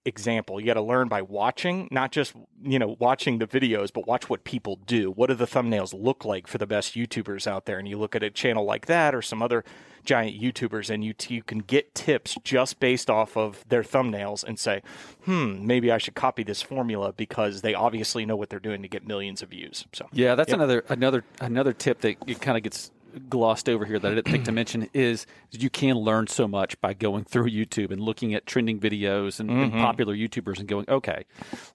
example. 0.08 0.58
You 0.58 0.66
got 0.66 0.74
to 0.74 0.82
learn 0.82 1.08
by 1.08 1.22
watching, 1.22 1.88
not 1.90 2.10
just, 2.10 2.34
you 2.62 2.78
know, 2.78 2.96
watching 2.98 3.38
the 3.38 3.46
videos, 3.46 3.92
but 3.92 4.06
watch 4.06 4.28
what 4.28 4.42
people 4.42 4.76
do. 4.86 5.10
What 5.10 5.28
do 5.28 5.34
the 5.34 5.46
thumbnails 5.46 5.94
look 5.94 6.24
like 6.24 6.46
for 6.46 6.58
the 6.58 6.66
best 6.66 6.94
YouTubers 6.94 7.46
out 7.46 7.66
there? 7.66 7.78
And 7.78 7.86
you 7.86 7.98
look 7.98 8.16
at 8.16 8.22
a 8.22 8.30
channel 8.30 8.64
like 8.64 8.86
that 8.86 9.14
or 9.14 9.22
some 9.22 9.42
other 9.42 9.64
giant 10.04 10.40
YouTubers 10.40 10.90
and 10.90 11.04
you, 11.04 11.14
you 11.28 11.42
can 11.42 11.58
get 11.58 11.94
tips 11.94 12.36
just 12.42 12.80
based 12.80 13.10
off 13.10 13.36
of 13.36 13.64
their 13.68 13.82
thumbnails 13.82 14.42
and 14.42 14.58
say, 14.58 14.82
hmm, 15.24 15.66
maybe 15.66 15.92
I 15.92 15.98
should 15.98 16.14
copy 16.14 16.42
this 16.42 16.62
formula 16.62 17.12
because 17.12 17.60
they 17.60 17.74
obviously 17.74 18.24
know 18.24 18.36
what 18.36 18.48
they're 18.48 18.58
doing 18.58 18.82
to 18.82 18.88
get 18.88 19.06
millions 19.06 19.42
of 19.42 19.50
views. 19.50 19.84
So, 19.92 20.06
Yeah, 20.12 20.34
that's 20.34 20.52
another 20.52 20.84
another 20.88 21.24
another 21.40 21.72
tip 21.72 22.00
that 22.00 22.16
it 22.26 22.40
kind 22.40 22.56
of 22.56 22.62
gets 22.62 22.90
glossed 23.18 23.68
over 23.68 23.84
here 23.84 23.98
that 23.98 24.12
I 24.12 24.14
didn't 24.14 24.28
think 24.28 24.44
to 24.44 24.52
mention 24.52 24.88
is 24.92 25.26
you 25.50 25.70
can 25.70 25.96
learn 25.96 26.26
so 26.26 26.48
much 26.48 26.80
by 26.80 26.94
going 26.94 27.24
through 27.24 27.50
YouTube 27.50 27.90
and 27.90 28.00
looking 28.00 28.34
at 28.34 28.46
trending 28.46 28.78
videos 28.78 29.40
and, 29.40 29.50
and 29.50 29.72
mm-hmm. 29.72 29.80
popular 29.80 30.14
YouTubers 30.14 30.58
and 30.58 30.68
going, 30.68 30.84
okay, 30.88 31.24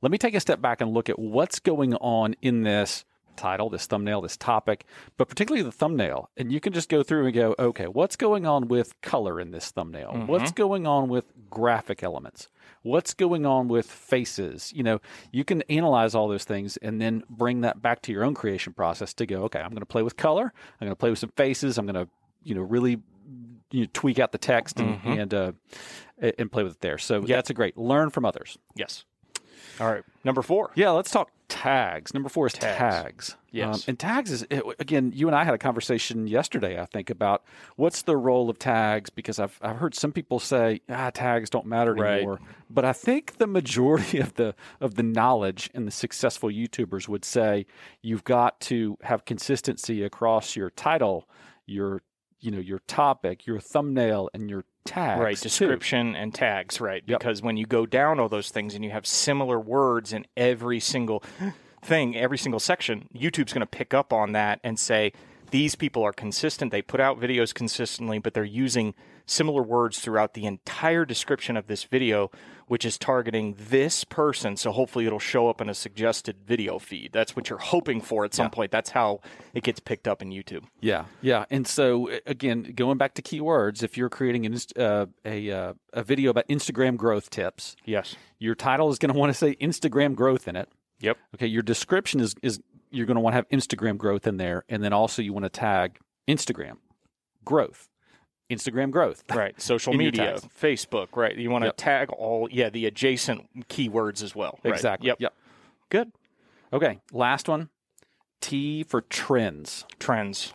let 0.02 0.12
me 0.12 0.18
take 0.18 0.36
a 0.36 0.40
step 0.40 0.62
back 0.62 0.82
and 0.82 0.94
look 0.94 1.10
at 1.10 1.20
what's 1.20 1.60
going 1.60 1.96
on 1.96 2.36
in 2.42 2.64
this 2.64 3.06
title, 3.36 3.70
this 3.70 3.86
thumbnail, 3.86 4.22
this 4.22 4.38
topic, 4.38 4.86
but 5.18 5.28
particularly 5.28 5.64
the 5.64 5.72
thumbnail. 5.72 6.30
And 6.38 6.52
you 6.52 6.60
can 6.60 6.74
just 6.74 6.90
go 6.90 7.04
through 7.04 7.26
and 7.26 7.34
go, 7.34 7.56
okay, 7.58 7.88
what's 7.88 8.16
going 8.16 8.46
on 8.46 8.68
with 8.68 9.00
color 9.02 9.40
in 9.40 9.52
this 9.52 9.72
thumbnail? 9.72 10.24
What's 10.26 10.52
going 10.52 10.88
on 10.88 11.10
with 11.10 11.26
graphic 11.50 12.04
elements? 12.04 12.48
What's 12.84 13.14
going 13.14 13.46
on 13.46 13.68
with 13.68 13.86
faces? 13.90 14.74
You 14.76 14.84
know, 14.84 15.02
you 15.32 15.44
can 15.44 15.62
analyze 15.64 16.16
all 16.16 16.28
those 16.28 16.44
things 16.44 16.78
and 16.78 17.02
then 17.02 17.24
bring 17.30 17.62
that 17.62 17.82
back 17.82 18.02
to 18.04 18.12
your 18.12 18.24
own 18.24 18.34
creation 18.34 18.74
process 18.74 19.14
to 19.16 19.26
go, 19.26 19.44
okay, 19.44 19.60
I'm 19.60 19.70
going 19.70 19.80
to 19.80 19.86
play 19.86 20.04
with 20.04 20.18
color. 20.18 20.54
I'm 20.82 20.86
going 20.86 20.92
to 20.92 20.96
play 20.96 21.10
with 21.10 21.20
some 21.20 21.32
faces. 21.36 21.78
I'm 21.78 21.86
going 21.86 22.06
to, 22.06 22.10
you 22.44 22.56
know, 22.56 22.62
really 22.62 23.02
you 23.72 23.82
know, 23.82 23.88
tweak 23.94 24.20
out 24.20 24.32
the 24.32 24.38
text 24.38 24.80
and 24.80 25.00
and, 25.06 25.34
uh, 25.34 25.52
and 26.38 26.52
play 26.52 26.64
with 26.64 26.74
it 26.74 26.82
there. 26.82 26.98
So 26.98 27.26
yeah, 27.26 27.38
that's 27.38 27.50
a 27.50 27.54
great 27.54 27.78
learn 27.78 28.10
from 28.10 28.26
others. 28.26 28.58
yes. 28.76 29.06
All 29.80 29.92
right. 29.92 30.04
Number 30.24 30.42
four. 30.42 30.72
Yeah, 30.76 30.92
let's 30.92 31.10
talk 31.10 31.32
tags. 31.54 32.16
Number 32.16 32.30
four 32.30 32.48
is 32.48 32.54
tags. 32.54 32.78
tags. 32.78 33.36
Yes. 33.52 33.76
Um, 33.76 33.82
and 33.90 34.00
tags 34.00 34.32
is, 34.32 34.48
again, 34.80 35.12
you 35.14 35.28
and 35.28 35.36
I 35.36 35.44
had 35.44 35.54
a 35.54 35.60
conversation 35.60 36.26
yesterday, 36.26 36.82
I 36.82 36.86
think, 36.86 37.12
about 37.12 37.44
what's 37.76 38.02
the 38.02 38.18
role 38.18 38.50
of 38.50 38.58
tags 38.58 39.12
because 39.12 39.38
I've, 39.38 39.60
I've 39.62 39.78
heard 39.78 39.94
some 39.94 40.12
people 40.12 40.40
say, 40.40 40.82
ah, 40.90 41.12
tags 41.14 41.52
don't 41.52 41.68
matter 41.68 41.92
anymore. 42.04 42.40
Right. 42.42 42.50
But 42.72 42.86
I 42.86 42.94
think 42.94 43.38
the 43.38 43.46
majority 43.46 44.18
of 44.26 44.34
the, 44.34 44.56
of 44.82 44.96
the 44.96 45.04
knowledge 45.04 45.70
and 45.76 45.86
the 45.86 45.92
successful 45.92 46.50
YouTubers 46.50 47.08
would 47.08 47.24
say 47.24 47.68
you've 48.02 48.24
got 48.24 48.60
to 48.62 48.98
have 49.04 49.26
consistency 49.26 50.04
across 50.04 50.56
your 50.56 50.72
title, 50.72 51.30
your 51.68 52.02
you 52.40 52.52
know 52.52 52.60
your 52.60 52.80
topic, 52.88 53.48
your 53.48 53.60
thumbnail, 53.60 54.30
and 54.34 54.50
your 54.50 54.66
tags. 54.86 55.22
Right, 55.22 55.40
description 55.40 56.14
too. 56.14 56.20
and 56.20 56.34
tags, 56.34 56.80
right. 56.82 57.04
Yep. 57.06 57.20
Because 57.20 57.42
when 57.42 57.58
you 57.58 57.66
go 57.66 57.86
down 57.86 58.20
all 58.20 58.30
those 58.30 58.50
things 58.50 58.76
and 58.76 58.84
you 58.84 58.92
have 58.92 59.06
similar 59.06 59.60
words 59.60 60.14
in 60.14 60.26
every 60.36 60.80
single 60.80 61.24
thing, 61.82 62.16
every 62.16 62.38
single 62.38 62.60
section, 62.60 63.08
YouTube's 63.16 63.54
going 63.54 63.62
to 63.62 63.66
pick 63.68 63.94
up 63.94 64.14
on 64.14 64.34
that 64.34 64.60
and 64.64 64.80
say, 64.80 65.14
these 65.54 65.76
people 65.76 66.02
are 66.02 66.12
consistent. 66.12 66.72
They 66.72 66.82
put 66.82 67.00
out 67.00 67.20
videos 67.20 67.54
consistently, 67.54 68.18
but 68.18 68.34
they're 68.34 68.44
using 68.44 68.96
similar 69.28 69.62
words 69.62 70.00
throughout 70.00 70.34
the 70.34 70.48
entire 70.48 71.06
description 71.06 71.56
of 71.56 71.68
this 71.68 71.84
video, 71.84 72.32
which 72.66 72.84
is 72.84 72.98
targeting 72.98 73.56
this 73.70 74.04
person. 74.04 74.58
So 74.58 74.72
hopefully 74.72 75.06
it'll 75.06 75.20
show 75.20 75.50
up 75.50 75.62
in 75.62 75.70
a 75.70 75.76
suggested 75.76 76.38
video 76.44 76.80
feed. 76.80 77.12
That's 77.14 77.36
what 77.36 77.52
you're 77.52 77.60
hoping 77.60 78.02
for 78.02 78.26
at 78.26 78.34
some 78.34 78.46
yeah. 78.46 78.50
point. 78.50 78.72
That's 78.72 78.90
how 78.90 79.22
it 79.54 79.62
gets 79.62 79.80
picked 79.80 80.08
up 80.08 80.24
in 80.24 80.32
YouTube. 80.32 80.64
Yeah, 80.82 81.06
yeah. 81.22 81.46
And 81.52 81.68
so 81.68 82.10
again, 82.26 82.74
going 82.76 82.98
back 82.98 83.14
to 83.14 83.22
keywords, 83.22 83.84
if 83.84 83.96
you're 83.96 84.10
creating 84.10 84.48
an, 84.48 84.58
uh, 84.76 85.06
a 85.24 85.52
uh, 85.52 85.74
a 85.94 86.02
video 86.02 86.32
about 86.32 86.48
Instagram 86.48 86.98
growth 86.98 87.30
tips, 87.30 87.76
yes, 87.86 88.16
your 88.40 88.56
title 88.56 88.90
is 88.90 88.98
going 88.98 89.14
to 89.14 89.20
want 89.20 89.30
to 89.30 89.38
say 89.38 89.54
Instagram 89.58 90.16
growth 90.16 90.48
in 90.48 90.56
it. 90.56 90.68
Yep. 91.00 91.18
Okay. 91.36 91.48
Your 91.48 91.62
description 91.62 92.22
is 92.22 92.34
is 92.42 92.60
you're 92.94 93.06
going 93.06 93.16
to 93.16 93.22
want 93.22 93.34
to 93.34 93.36
have 93.36 93.50
Instagram 93.50 93.98
growth 93.98 94.28
in 94.28 94.38
there, 94.38 94.64
and 94.70 94.84
then 94.84 94.94
also 94.94 95.22
you 95.22 95.34
want 95.34 95.46
to 95.46 95.50
tag 95.50 95.98
Instagram 96.28 96.78
growth. 97.44 97.90
Instagram 98.50 98.92
growth. 98.92 99.24
Right. 99.34 99.60
Social 99.60 99.94
media, 99.94 100.40
Facebook, 100.62 101.16
right. 101.16 101.36
You 101.36 101.50
want 101.50 101.64
to 101.64 101.68
yep. 101.68 101.78
tag 101.78 102.10
all 102.12 102.48
yeah, 102.52 102.70
the 102.70 102.86
adjacent 102.86 103.68
keywords 103.68 104.22
as 104.22 104.36
well. 104.36 104.60
Right? 104.64 104.74
Exactly. 104.74 105.08
Yep. 105.08 105.22
Yep. 105.22 105.34
Good. 105.90 106.12
Okay. 106.72 107.00
Last 107.12 107.50
one. 107.50 107.70
T 108.42 108.84
for 108.84 109.02
trends. 109.02 109.86
Trends. 110.00 110.54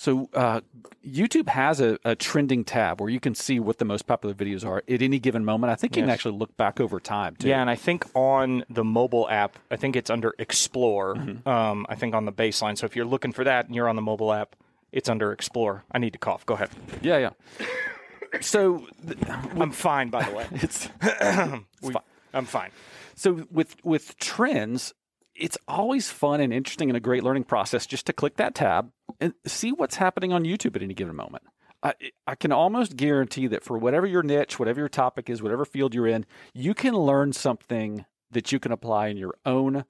So 0.00 0.30
uh, 0.32 0.62
YouTube 1.06 1.50
has 1.50 1.78
a, 1.78 1.98
a, 2.06 2.16
trending 2.16 2.64
tab 2.64 3.02
where 3.02 3.10
you 3.10 3.20
can 3.20 3.34
see 3.34 3.60
what 3.60 3.76
the 3.76 3.84
most 3.84 4.06
popular 4.06 4.34
videos 4.34 4.64
are 4.64 4.78
at 4.78 5.02
any 5.02 5.18
given 5.18 5.44
moment. 5.44 5.70
I 5.70 5.74
think 5.74 5.94
you 5.94 6.00
yes. 6.00 6.06
can 6.06 6.10
actually 6.10 6.38
look 6.38 6.56
back 6.56 6.80
over 6.80 6.98
time 6.98 7.36
too. 7.36 7.48
Yeah, 7.48 7.60
and 7.60 7.68
I 7.68 7.76
think 7.76 8.06
on 8.14 8.64
the 8.70 8.82
mobile 8.82 9.28
app, 9.28 9.58
I 9.70 9.76
think 9.76 9.96
it's 9.96 10.08
under 10.08 10.32
Explore. 10.38 11.16
Mm-hmm. 11.16 11.46
Um, 11.46 11.84
I 11.90 11.96
think 11.96 12.14
on 12.14 12.24
the 12.24 12.32
baseline. 12.32 12.78
So 12.78 12.86
if 12.86 12.96
you're 12.96 13.04
looking 13.04 13.30
for 13.30 13.44
that 13.44 13.66
and 13.66 13.74
you're 13.74 13.90
on 13.90 13.96
the 13.96 14.00
mobile 14.00 14.32
app, 14.32 14.56
it's 14.90 15.10
under 15.10 15.32
Explore. 15.32 15.84
I 15.92 15.98
need 15.98 16.14
to 16.14 16.18
cough. 16.18 16.46
Go 16.46 16.54
ahead. 16.54 16.70
Yeah, 17.02 17.18
yeah. 17.18 18.38
So 18.40 18.86
th- 19.06 19.18
I'm 19.28 19.70
fine, 19.70 20.08
by 20.08 20.24
the 20.24 20.34
way. 20.34 20.46
it's, 20.52 20.88
it's 21.02 21.62
we, 21.82 21.92
fine. 21.92 22.02
I'm 22.32 22.46
fine. 22.46 22.70
So 23.16 23.46
with 23.50 23.76
with 23.84 24.16
trends, 24.16 24.94
it's 25.40 25.58
always 25.66 26.10
fun 26.10 26.40
and 26.40 26.52
interesting 26.52 26.90
and 26.90 26.96
a 26.96 27.00
great 27.00 27.24
learning 27.24 27.44
process 27.44 27.86
just 27.86 28.06
to 28.06 28.12
click 28.12 28.36
that 28.36 28.54
tab 28.54 28.92
and 29.20 29.34
see 29.46 29.72
what's 29.72 29.96
happening 29.96 30.32
on 30.32 30.44
YouTube 30.44 30.76
at 30.76 30.82
any 30.82 30.94
given 30.94 31.16
moment. 31.16 31.42
I, 31.82 31.94
I 32.26 32.34
can 32.34 32.52
almost 32.52 32.96
guarantee 32.96 33.46
that 33.46 33.64
for 33.64 33.78
whatever 33.78 34.06
your 34.06 34.22
niche, 34.22 34.58
whatever 34.58 34.80
your 34.80 34.88
topic 34.88 35.30
is, 35.30 35.42
whatever 35.42 35.64
field 35.64 35.94
you're 35.94 36.06
in, 36.06 36.26
you 36.52 36.74
can 36.74 36.94
learn 36.94 37.32
something 37.32 38.04
that 38.30 38.52
you 38.52 38.58
can 38.58 38.72
apply 38.72 39.08
in 39.08 39.16
your 39.16 39.34
own 39.44 39.84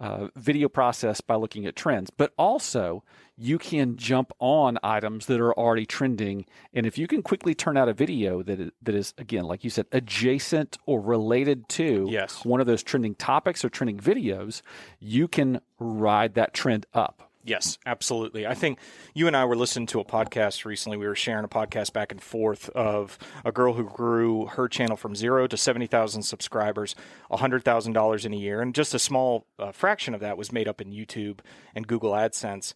uh, 0.00 0.28
video 0.36 0.68
process 0.68 1.20
by 1.20 1.34
looking 1.34 1.66
at 1.66 1.76
trends. 1.76 2.10
But 2.10 2.32
also, 2.38 3.04
you 3.36 3.58
can 3.58 3.96
jump 3.96 4.32
on 4.38 4.78
items 4.82 5.26
that 5.26 5.40
are 5.40 5.52
already 5.52 5.86
trending. 5.86 6.46
And 6.72 6.86
if 6.86 6.98
you 6.98 7.06
can 7.06 7.22
quickly 7.22 7.54
turn 7.54 7.76
out 7.76 7.88
a 7.88 7.92
video 7.92 8.42
that 8.42 8.60
is, 8.60 8.70
that 8.82 8.94
is 8.94 9.14
again, 9.18 9.44
like 9.44 9.64
you 9.64 9.70
said, 9.70 9.86
adjacent 9.92 10.78
or 10.86 11.00
related 11.00 11.68
to 11.70 12.06
yes. 12.10 12.44
one 12.44 12.60
of 12.60 12.66
those 12.66 12.82
trending 12.82 13.14
topics 13.14 13.64
or 13.64 13.68
trending 13.68 13.98
videos, 13.98 14.62
you 14.98 15.28
can 15.28 15.60
ride 15.78 16.34
that 16.34 16.54
trend 16.54 16.86
up. 16.94 17.31
Yes, 17.44 17.76
absolutely. 17.84 18.46
I 18.46 18.54
think 18.54 18.78
you 19.14 19.26
and 19.26 19.36
I 19.36 19.44
were 19.44 19.56
listening 19.56 19.86
to 19.88 20.00
a 20.00 20.04
podcast 20.04 20.64
recently. 20.64 20.96
We 20.96 21.06
were 21.08 21.16
sharing 21.16 21.44
a 21.44 21.48
podcast 21.48 21.92
back 21.92 22.12
and 22.12 22.22
forth 22.22 22.68
of 22.70 23.18
a 23.44 23.50
girl 23.50 23.74
who 23.74 23.84
grew 23.84 24.46
her 24.46 24.68
channel 24.68 24.96
from 24.96 25.16
zero 25.16 25.48
to 25.48 25.56
70,000 25.56 26.22
subscribers, 26.22 26.94
$100,000 27.32 28.24
in 28.24 28.32
a 28.32 28.36
year. 28.36 28.60
And 28.60 28.74
just 28.74 28.94
a 28.94 28.98
small 28.98 29.46
uh, 29.58 29.72
fraction 29.72 30.14
of 30.14 30.20
that 30.20 30.36
was 30.36 30.52
made 30.52 30.68
up 30.68 30.80
in 30.80 30.92
YouTube 30.92 31.40
and 31.74 31.88
Google 31.88 32.12
AdSense. 32.12 32.74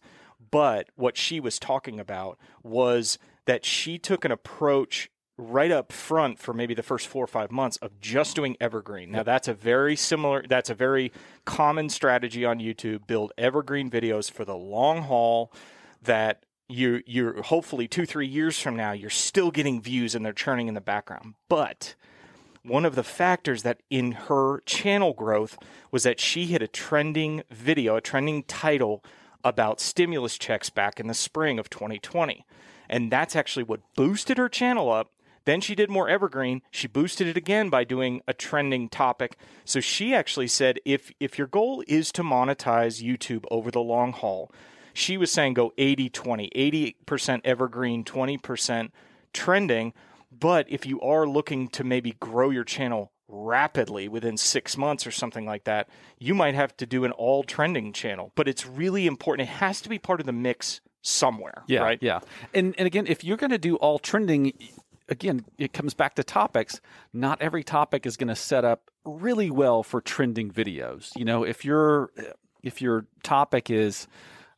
But 0.51 0.89
what 0.95 1.15
she 1.15 1.39
was 1.39 1.59
talking 1.59 1.99
about 1.99 2.37
was 2.61 3.17
that 3.45 3.63
she 3.63 3.97
took 3.97 4.25
an 4.25 4.31
approach 4.31 5.09
right 5.37 5.71
up 5.71 5.91
front 5.91 6.39
for 6.39 6.53
maybe 6.53 6.73
the 6.73 6.83
first 6.83 7.07
four 7.07 7.23
or 7.23 7.27
five 7.27 7.51
months 7.51 7.77
of 7.77 7.99
just 7.99 8.35
doing 8.35 8.57
evergreen. 8.59 9.11
Now 9.11 9.23
that's 9.23 9.47
a 9.47 9.53
very 9.53 9.95
similar 9.95 10.43
that's 10.47 10.69
a 10.69 10.73
very 10.73 11.11
common 11.45 11.89
strategy 11.89 12.43
on 12.43 12.59
YouTube. 12.59 13.05
Build 13.07 13.33
evergreen 13.37 13.89
videos 13.89 14.31
for 14.31 14.45
the 14.45 14.55
long 14.55 15.03
haul 15.03 15.53
that 16.01 16.43
you 16.67 17.03
you're 17.05 17.41
hopefully 17.43 17.87
two, 17.87 18.05
three 18.05 18.27
years 18.27 18.59
from 18.59 18.75
now, 18.75 18.91
you're 18.91 19.09
still 19.09 19.51
getting 19.51 19.81
views 19.81 20.15
and 20.15 20.25
they're 20.25 20.33
churning 20.33 20.67
in 20.67 20.73
the 20.73 20.81
background. 20.81 21.35
But 21.47 21.95
one 22.63 22.83
of 22.83 22.95
the 22.95 23.03
factors 23.03 23.63
that 23.63 23.81
in 23.89 24.13
her 24.13 24.61
channel 24.65 25.13
growth 25.13 25.57
was 25.91 26.03
that 26.03 26.19
she 26.19 26.45
hit 26.45 26.61
a 26.61 26.67
trending 26.67 27.43
video, 27.49 27.95
a 27.95 28.01
trending 28.01 28.43
title 28.43 29.03
about 29.43 29.79
stimulus 29.79 30.37
checks 30.37 30.69
back 30.69 30.99
in 30.99 31.07
the 31.07 31.13
spring 31.13 31.59
of 31.59 31.69
2020. 31.69 32.45
And 32.89 33.11
that's 33.11 33.35
actually 33.35 33.63
what 33.63 33.81
boosted 33.95 34.37
her 34.37 34.49
channel 34.49 34.91
up 34.91 35.11
then 35.47 35.61
she 35.61 35.75
did 35.75 35.89
more 35.89 36.09
evergreen. 36.09 36.61
She 36.71 36.87
boosted 36.87 37.27
it 37.27 37.37
again 37.37 37.69
by 37.69 37.83
doing 37.83 38.21
a 38.27 38.33
trending 38.33 38.89
topic. 38.89 39.37
So 39.65 39.79
she 39.79 40.13
actually 40.13 40.47
said 40.47 40.79
if 40.85 41.11
if 41.19 41.37
your 41.37 41.47
goal 41.47 41.83
is 41.87 42.11
to 42.13 42.23
monetize 42.23 43.03
YouTube 43.03 43.45
over 43.49 43.71
the 43.71 43.81
long 43.81 44.11
haul, 44.11 44.51
she 44.93 45.15
was 45.17 45.31
saying 45.31 45.53
go 45.53 45.73
80-20, 45.77 46.95
80% 47.05 47.41
evergreen, 47.45 48.03
20% 48.03 48.89
trending. 49.31 49.93
But 50.31 50.65
if 50.69 50.85
you 50.85 50.99
are 51.01 51.27
looking 51.27 51.67
to 51.69 51.83
maybe 51.83 52.15
grow 52.19 52.49
your 52.49 52.63
channel 52.63 53.11
rapidly 53.27 54.07
within 54.07 54.37
six 54.37 54.77
months 54.77 55.05
or 55.05 55.11
something 55.11 55.45
like 55.45 55.65
that, 55.65 55.89
you 56.17 56.33
might 56.33 56.55
have 56.55 56.75
to 56.77 56.85
do 56.85 57.03
an 57.05 57.11
all 57.11 57.43
trending 57.43 57.93
channel. 57.93 58.31
But 58.35 58.47
it's 58.47 58.65
really 58.65 59.05
important. 59.07 59.49
It 59.49 59.53
has 59.53 59.81
to 59.81 59.89
be 59.89 59.99
part 59.99 60.19
of 60.19 60.25
the 60.25 60.31
mix 60.31 60.81
somewhere. 61.01 61.63
Yeah, 61.67 61.81
right. 61.81 61.99
Yeah, 62.01 62.19
and 62.53 62.75
and 62.77 62.87
again, 62.87 63.07
if 63.07 63.23
you're 63.23 63.37
going 63.37 63.51
to 63.51 63.57
do 63.57 63.75
all 63.77 63.99
trending, 63.99 64.53
again, 65.09 65.45
it 65.57 65.73
comes 65.73 65.93
back 65.93 66.15
to 66.15 66.23
topics. 66.23 66.81
Not 67.13 67.41
every 67.41 67.63
topic 67.63 68.05
is 68.05 68.17
going 68.17 68.27
to 68.29 68.35
set 68.35 68.65
up 68.65 68.91
really 69.05 69.49
well 69.49 69.83
for 69.83 70.01
trending 70.01 70.51
videos. 70.51 71.11
You 71.15 71.25
know, 71.25 71.43
if 71.43 71.65
your 71.65 72.11
if 72.63 72.81
your 72.81 73.05
topic 73.23 73.69
is 73.69 74.07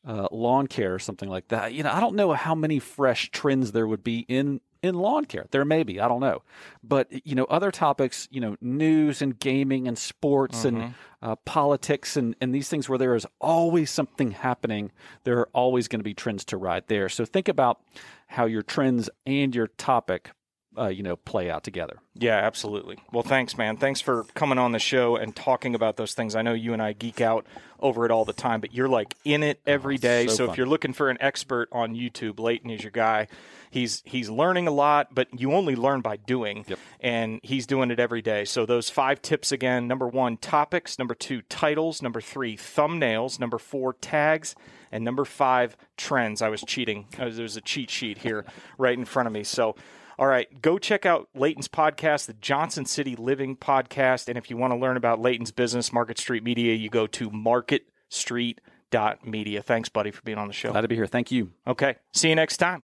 uh, 0.08 0.28
lawn 0.32 0.68
care 0.68 0.96
or 0.96 1.00
something 1.00 1.30
like 1.30 1.50
that, 1.50 1.74
you 1.74 1.84
know, 1.84 1.92
I 1.92 2.00
don't 2.00 2.16
know 2.16 2.34
how 2.34 2.56
many 2.56 2.80
fresh 2.80 3.30
trends 3.32 3.72
there 3.72 3.88
would 3.88 4.04
be 4.04 4.20
in 4.28 4.62
in 4.82 4.96
lawn 4.96 5.26
care. 5.26 5.46
There 5.52 5.66
may 5.66 5.84
be, 5.84 6.00
I 6.00 6.08
don't 6.08 6.22
know, 6.22 6.42
but 6.82 7.08
you 7.26 7.36
know, 7.36 7.44
other 7.46 7.70
topics, 7.70 8.28
you 8.32 8.40
know, 8.40 8.56
news 8.62 9.22
and 9.22 9.38
gaming 9.38 9.90
and 9.90 9.98
sports 9.98 10.60
mm-hmm. 10.60 10.82
and 10.82 10.94
uh, 11.22 11.36
politics 11.38 12.16
and 12.16 12.36
and 12.40 12.56
these 12.56 12.70
things 12.70 12.88
where 12.88 12.98
there 12.98 13.16
is 13.16 13.28
always 13.42 13.92
something 13.92 14.32
happening. 14.32 14.92
There 15.26 15.38
are 15.40 15.50
always 15.54 15.88
going 15.88 16.00
to 16.00 16.04
be 16.04 16.14
trends 16.14 16.46
to 16.46 16.58
ride 16.58 16.88
there. 16.88 17.10
So 17.10 17.26
think 17.26 17.48
about 17.48 17.82
how 18.28 18.46
your 18.46 18.62
trends 18.62 19.10
and 19.26 19.54
your 19.54 19.68
topic 19.68 20.32
uh, 20.80 20.88
you 20.88 21.04
know 21.04 21.16
play 21.16 21.50
out 21.50 21.64
together. 21.64 22.00
Yeah, 22.16 22.38
absolutely. 22.38 22.98
Well, 23.12 23.24
thanks, 23.24 23.58
man. 23.58 23.78
Thanks 23.78 24.02
for 24.02 24.26
coming 24.34 24.58
on 24.58 24.72
the 24.72 24.80
show 24.80 25.16
and 25.16 25.36
talking 25.36 25.76
about 25.76 25.98
those 25.98 26.14
things. 26.14 26.36
I 26.36 26.42
know 26.42 26.54
you 26.54 26.74
and 26.74 26.82
I 26.82 26.94
geek 26.94 27.22
out 27.22 27.46
over 27.80 28.06
it 28.06 28.12
all 28.12 28.26
the 28.26 28.34
time, 28.34 28.62
but 28.62 28.74
you're 28.74 28.90
like 28.90 29.16
in 29.24 29.42
it 29.44 29.62
every 29.66 29.96
oh, 29.96 30.00
day. 30.00 30.28
So, 30.28 30.36
so 30.36 30.52
if 30.52 30.58
you're 30.58 30.68
looking 30.68 30.94
for 30.94 31.10
an 31.10 31.18
expert 31.22 31.70
on 31.72 31.96
YouTube, 31.96 32.40
Leighton 32.40 32.70
is 32.70 32.84
your 32.84 32.92
guy. 32.92 33.28
He's 33.70 34.02
he's 34.06 34.30
learning 34.30 34.68
a 34.68 34.72
lot, 34.72 35.14
but 35.14 35.28
you 35.40 35.54
only 35.54 35.76
learn 35.76 36.02
by 36.02 36.18
doing, 36.18 36.66
yep. 36.68 36.80
and 37.00 37.40
he's 37.44 37.68
doing 37.68 37.92
it 37.92 38.00
every 38.00 38.22
day. 38.22 38.46
So 38.46 38.66
those 38.66 38.90
five 38.90 39.22
tips 39.22 39.52
again: 39.52 39.88
number 39.88 40.08
one, 40.08 40.38
topics; 40.38 40.98
number 40.98 41.16
two, 41.16 41.42
titles; 41.44 42.02
number 42.02 42.22
three, 42.22 42.58
thumbnails; 42.58 43.40
number 43.40 43.58
four, 43.58 43.94
tags 43.94 44.56
and 44.92 45.04
number 45.04 45.26
five, 45.26 45.78
trends. 45.98 46.42
I 46.42 46.50
was 46.50 46.64
cheating. 46.66 47.08
There's 47.18 47.58
a 47.58 47.62
cheat 47.62 47.90
sheet 47.90 48.20
here 48.20 48.46
right 48.78 48.98
in 48.98 49.06
front 49.06 49.28
of 49.28 49.34
me. 49.34 49.44
So 49.44 49.76
all 50.20 50.28
right, 50.28 50.62
go 50.62 50.78
check 50.78 51.06
out 51.06 51.30
Leighton's 51.34 51.70
podcast, 51.70 52.26
the 52.26 52.34
Johnson 52.34 52.84
City 52.84 53.16
Living 53.16 53.56
Podcast. 53.56 54.28
And 54.28 54.38
if 54.38 54.50
you 54.50 54.58
want 54.58 54.74
to 54.74 54.78
learn 54.78 54.98
about 54.98 55.22
Leighton's 55.22 55.52
business, 55.52 55.94
Market 55.94 56.20
Street 56.20 56.44
Media, 56.44 56.74
you 56.74 56.90
go 56.90 57.08
to 57.08 57.32
marketstreet.media. 57.32 59.62
Thanks, 59.62 59.88
buddy, 59.88 60.12
for 60.12 60.22
being 60.24 60.38
on 60.38 60.48
the 60.48 60.54
show. 60.54 60.72
Glad 60.72 60.82
to 60.82 60.90
be 60.90 60.96
here. 60.96 61.08
Thank 61.08 61.32
you. 61.32 61.54
Okay. 61.66 61.96
See 62.12 62.28
you 62.28 62.36
next 62.36 62.58
time. 62.58 62.84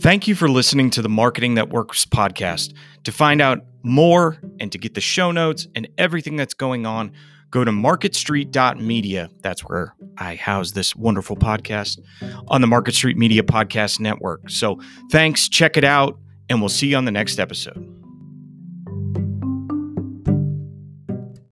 Thank 0.00 0.26
you 0.26 0.34
for 0.34 0.48
listening 0.48 0.90
to 0.90 1.02
the 1.02 1.08
Marketing 1.08 1.54
That 1.54 1.68
Works 1.68 2.04
podcast. 2.04 2.74
To 3.04 3.12
find 3.12 3.40
out 3.40 3.64
more 3.84 4.38
and 4.58 4.72
to 4.72 4.78
get 4.78 4.94
the 4.94 5.00
show 5.00 5.30
notes 5.30 5.68
and 5.76 5.86
everything 5.96 6.34
that's 6.34 6.54
going 6.54 6.84
on, 6.84 7.12
go 7.50 7.64
to 7.64 7.70
marketstreet.media. 7.70 9.30
That's 9.42 9.62
where 9.62 9.94
I 10.18 10.36
house 10.36 10.72
this 10.72 10.94
wonderful 10.94 11.36
podcast 11.36 11.98
on 12.48 12.60
the 12.60 12.66
Market 12.66 12.94
Street 12.94 13.16
Media 13.16 13.42
Podcast 13.42 14.00
Network. 14.00 14.48
So 14.48 14.80
thanks, 15.10 15.48
check 15.48 15.76
it 15.76 15.84
out, 15.84 16.18
and 16.48 16.60
we'll 16.60 16.68
see 16.68 16.88
you 16.88 16.96
on 16.96 17.04
the 17.04 17.12
next 17.12 17.38
episode. 17.38 17.99